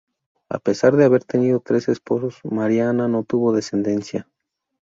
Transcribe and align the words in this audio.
A 0.49 0.57
pesar 0.57 0.95
de 0.95 1.05
haber 1.05 1.23
tenido 1.25 1.59
tres 1.59 1.87
esposos, 1.87 2.39
María 2.43 2.89
Ana 2.89 3.07
no 3.07 3.23
tuvo 3.23 3.53
descendencia. 3.53 4.27